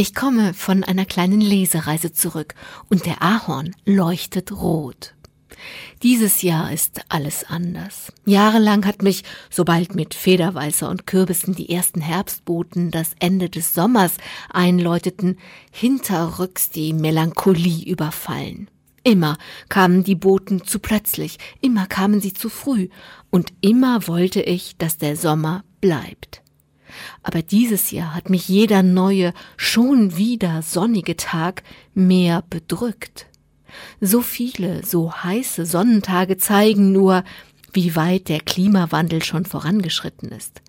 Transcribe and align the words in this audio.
Ich 0.00 0.14
komme 0.14 0.54
von 0.54 0.82
einer 0.82 1.04
kleinen 1.04 1.42
Lesereise 1.42 2.10
zurück 2.10 2.54
und 2.88 3.04
der 3.04 3.20
Ahorn 3.20 3.76
leuchtet 3.84 4.50
rot. 4.50 5.12
Dieses 6.02 6.40
Jahr 6.40 6.72
ist 6.72 7.02
alles 7.10 7.44
anders. 7.44 8.10
Jahrelang 8.24 8.86
hat 8.86 9.02
mich, 9.02 9.24
sobald 9.50 9.94
mit 9.94 10.14
Federweißer 10.14 10.88
und 10.88 11.06
Kürbissen 11.06 11.54
die 11.54 11.68
ersten 11.68 12.00
Herbstboten 12.00 12.90
das 12.90 13.10
Ende 13.18 13.50
des 13.50 13.74
Sommers 13.74 14.16
einläuteten, 14.48 15.38
hinterrücks 15.70 16.70
die 16.70 16.94
Melancholie 16.94 17.84
überfallen. 17.84 18.70
Immer 19.02 19.36
kamen 19.68 20.02
die 20.02 20.14
Boten 20.14 20.64
zu 20.64 20.78
plötzlich, 20.78 21.36
immer 21.60 21.86
kamen 21.86 22.22
sie 22.22 22.32
zu 22.32 22.48
früh, 22.48 22.88
und 23.28 23.52
immer 23.60 24.08
wollte 24.08 24.40
ich, 24.40 24.78
dass 24.78 24.96
der 24.96 25.14
Sommer 25.14 25.62
bleibt. 25.82 26.40
Aber 27.22 27.42
dieses 27.42 27.90
Jahr 27.90 28.14
hat 28.14 28.30
mich 28.30 28.48
jeder 28.48 28.82
neue, 28.82 29.32
schon 29.56 30.16
wieder 30.16 30.62
sonnige 30.62 31.16
Tag 31.16 31.62
mehr 31.94 32.42
bedrückt. 32.48 33.26
So 34.00 34.20
viele, 34.20 34.84
so 34.84 35.12
heiße 35.12 35.66
Sonnentage 35.66 36.36
zeigen 36.36 36.92
nur, 36.92 37.24
wie 37.72 37.94
weit 37.96 38.28
der 38.28 38.40
Klimawandel 38.40 39.22
schon 39.22 39.44
vorangeschritten 39.44 40.30
ist. 40.30 40.62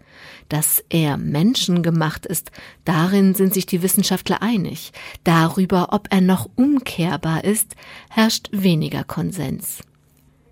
Dass 0.50 0.84
er 0.90 1.18
menschengemacht 1.18 2.26
ist, 2.26 2.52
darin 2.86 3.34
sind 3.34 3.54
sich 3.54 3.66
die 3.66 3.82
Wissenschaftler 3.82 4.42
einig. 4.42 4.92
Darüber, 5.24 5.94
ob 5.94 6.08
er 6.12 6.22
noch 6.22 6.50
umkehrbar 6.56 7.44
ist, 7.44 7.76
herrscht 8.10 8.50
weniger 8.52 9.04
Konsens. 9.04 9.80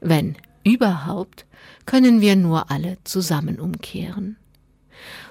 Wenn 0.02 0.38
überhaupt, 0.64 1.46
können 1.86 2.22
wir 2.22 2.36
nur 2.36 2.72
alle 2.72 2.98
zusammen 3.04 3.60
umkehren. 3.60 4.38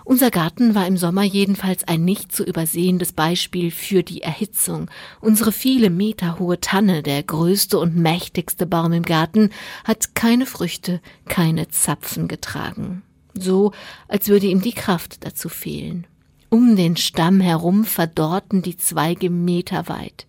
Unser 0.05 0.31
Garten 0.31 0.75
war 0.75 0.87
im 0.87 0.97
Sommer 0.97 1.23
jedenfalls 1.23 1.85
ein 1.85 2.05
nicht 2.05 2.33
zu 2.33 2.45
übersehendes 2.45 3.13
Beispiel 3.13 3.71
für 3.71 4.03
die 4.03 4.23
Erhitzung. 4.23 4.91
Unsere 5.21 5.53
viele 5.53 5.91
Meter 5.91 6.39
hohe 6.39 6.61
Tanne, 6.61 7.03
der 7.03 7.23
größte 7.23 7.79
und 7.79 7.97
mächtigste 7.97 8.67
Baum 8.67 8.93
im 8.93 9.03
Garten, 9.03 9.51
hat 9.85 10.15
keine 10.15 10.47
Früchte, 10.47 11.01
keine 11.27 11.69
Zapfen 11.69 12.29
getragen. 12.29 13.03
So, 13.35 13.73
als 14.09 14.29
würde 14.29 14.47
ihm 14.47 14.63
die 14.63 14.73
Kraft 14.73 15.25
dazu 15.25 15.49
fehlen. 15.49 16.07
Um 16.49 16.77
den 16.77 16.97
Stamm 16.97 17.41
herum 17.41 17.85
verdorrten 17.85 18.63
die 18.63 18.79
Zweige 18.79 19.29
meterweit. 19.29 20.27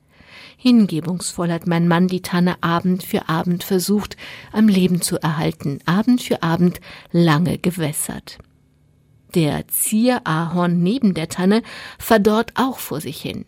Hingebungsvoll 0.58 1.54
hat 1.54 1.68
mein 1.68 1.88
Mann 1.88 2.10
die 2.10 2.22
Tanne 2.22 2.62
Abend 2.62 3.04
für 3.04 3.30
Abend 3.30 3.64
versucht, 3.64 4.18
am 4.52 4.68
Leben 4.68 5.02
zu 5.02 5.18
erhalten, 5.18 5.80
Abend 5.86 6.22
für 6.22 6.44
Abend 6.44 6.82
lange 7.14 7.58
gewässert. 7.58 8.40
Der 9.36 9.68
Zierahorn 9.68 10.82
neben 10.82 11.14
der 11.14 11.30
Tanne 11.30 11.62
verdorrt 11.98 12.54
auch 12.56 12.80
vor 12.80 13.02
sich 13.02 13.22
hin. 13.22 13.46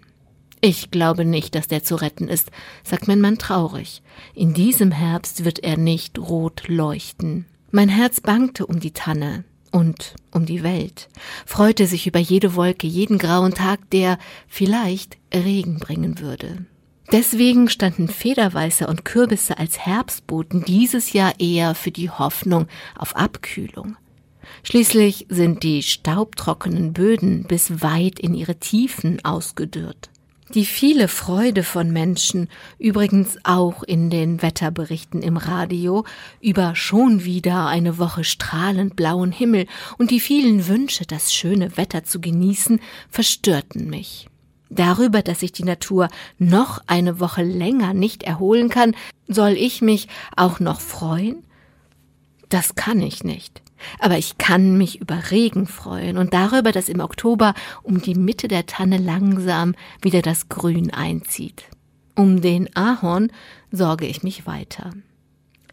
Ich 0.61 0.91
glaube 0.91 1.25
nicht, 1.25 1.55
dass 1.55 1.67
der 1.67 1.83
zu 1.83 1.95
retten 1.95 2.27
ist, 2.27 2.51
sagt 2.83 3.07
mein 3.07 3.19
Mann 3.19 3.39
traurig. 3.39 4.03
In 4.35 4.53
diesem 4.53 4.91
Herbst 4.91 5.43
wird 5.43 5.59
er 5.59 5.75
nicht 5.75 6.19
rot 6.19 6.67
leuchten. 6.67 7.47
Mein 7.71 7.89
Herz 7.89 8.21
bangte 8.21 8.67
um 8.67 8.79
die 8.79 8.91
Tanne 8.91 9.43
und 9.71 10.13
um 10.31 10.45
die 10.45 10.61
Welt, 10.61 11.09
freute 11.45 11.87
sich 11.87 12.05
über 12.05 12.19
jede 12.19 12.55
Wolke, 12.55 12.85
jeden 12.85 13.17
grauen 13.17 13.53
Tag, 13.53 13.89
der 13.89 14.19
vielleicht 14.47 15.17
Regen 15.33 15.79
bringen 15.79 16.19
würde. 16.19 16.65
Deswegen 17.11 17.67
standen 17.67 18.07
Federweißer 18.07 18.87
und 18.87 19.03
Kürbisse 19.03 19.57
als 19.57 19.79
Herbstboten 19.79 20.63
dieses 20.63 21.13
Jahr 21.13 21.33
eher 21.39 21.73
für 21.73 21.91
die 21.91 22.09
Hoffnung 22.09 22.67
auf 22.95 23.15
Abkühlung. 23.15 23.97
Schließlich 24.63 25.27
sind 25.29 25.63
die 25.63 25.83
staubtrockenen 25.83 26.93
Böden 26.93 27.43
bis 27.43 27.81
weit 27.81 28.19
in 28.19 28.33
ihre 28.33 28.55
Tiefen 28.55 29.23
ausgedürrt. 29.23 30.09
Die 30.53 30.65
viele 30.65 31.07
Freude 31.07 31.63
von 31.63 31.91
Menschen, 31.91 32.49
übrigens 32.77 33.37
auch 33.43 33.83
in 33.83 34.09
den 34.09 34.41
Wetterberichten 34.41 35.21
im 35.21 35.37
Radio, 35.37 36.03
über 36.41 36.75
schon 36.75 37.23
wieder 37.23 37.67
eine 37.67 37.97
Woche 37.97 38.25
strahlend 38.25 38.97
blauen 38.97 39.31
Himmel 39.31 39.65
und 39.97 40.11
die 40.11 40.19
vielen 40.19 40.67
Wünsche, 40.67 41.05
das 41.05 41.33
schöne 41.33 41.77
Wetter 41.77 42.03
zu 42.03 42.19
genießen, 42.19 42.81
verstörten 43.09 43.89
mich. 43.89 44.27
Darüber, 44.69 45.21
dass 45.21 45.39
sich 45.39 45.53
die 45.53 45.63
Natur 45.63 46.09
noch 46.37 46.81
eine 46.85 47.21
Woche 47.21 47.43
länger 47.43 47.93
nicht 47.93 48.23
erholen 48.23 48.67
kann, 48.67 48.93
soll 49.27 49.51
ich 49.51 49.81
mich 49.81 50.09
auch 50.35 50.59
noch 50.59 50.81
freuen? 50.81 51.43
Das 52.49 52.75
kann 52.75 53.01
ich 53.01 53.23
nicht. 53.23 53.61
Aber 53.99 54.17
ich 54.17 54.37
kann 54.37 54.77
mich 54.77 55.01
über 55.01 55.31
Regen 55.31 55.67
freuen 55.67 56.17
und 56.17 56.33
darüber, 56.33 56.71
dass 56.71 56.89
im 56.89 56.99
Oktober 56.99 57.53
um 57.83 58.01
die 58.01 58.15
Mitte 58.15 58.47
der 58.47 58.65
Tanne 58.65 58.97
langsam 58.97 59.75
wieder 60.01 60.21
das 60.21 60.49
Grün 60.49 60.91
einzieht. 60.91 61.63
Um 62.15 62.41
den 62.41 62.75
Ahorn 62.75 63.31
sorge 63.71 64.05
ich 64.05 64.23
mich 64.23 64.45
weiter. 64.45 64.91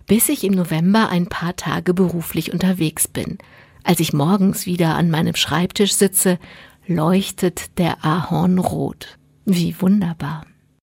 Bis 0.06 0.28
ich 0.28 0.44
im 0.44 0.54
November 0.54 1.10
ein 1.10 1.26
paar 1.26 1.56
Tage 1.56 1.92
beruflich 1.92 2.52
unterwegs 2.52 3.08
bin. 3.08 3.38
Als 3.84 4.00
ich 4.00 4.12
morgens 4.12 4.66
wieder 4.66 4.94
an 4.94 5.10
meinem 5.10 5.34
Schreibtisch 5.34 5.94
sitze, 5.94 6.38
leuchtet 6.86 7.78
der 7.78 8.04
Ahorn 8.04 8.58
rot. 8.58 9.18
Wie 9.44 9.80
wunderbar. 9.80 10.46